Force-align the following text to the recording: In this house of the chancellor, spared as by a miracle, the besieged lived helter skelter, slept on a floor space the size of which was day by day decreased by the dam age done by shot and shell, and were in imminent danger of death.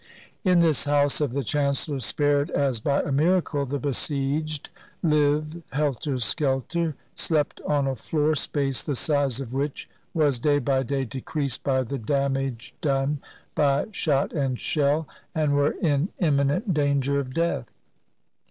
In 0.43 0.61
this 0.61 0.85
house 0.85 1.21
of 1.21 1.31
the 1.33 1.43
chancellor, 1.43 1.99
spared 1.99 2.49
as 2.49 2.79
by 2.79 3.01
a 3.03 3.11
miracle, 3.11 3.67
the 3.67 3.77
besieged 3.77 4.71
lived 5.03 5.61
helter 5.73 6.17
skelter, 6.17 6.95
slept 7.13 7.61
on 7.67 7.85
a 7.85 7.95
floor 7.95 8.33
space 8.33 8.81
the 8.81 8.95
size 8.95 9.39
of 9.39 9.53
which 9.53 9.87
was 10.15 10.39
day 10.39 10.57
by 10.57 10.81
day 10.81 11.05
decreased 11.05 11.61
by 11.63 11.83
the 11.83 11.99
dam 11.99 12.35
age 12.35 12.73
done 12.81 13.19
by 13.53 13.85
shot 13.91 14.33
and 14.33 14.59
shell, 14.59 15.07
and 15.35 15.53
were 15.53 15.73
in 15.79 16.09
imminent 16.17 16.73
danger 16.73 17.19
of 17.19 17.35
death. 17.35 17.69